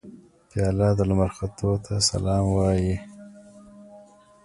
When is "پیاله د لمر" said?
0.49-1.29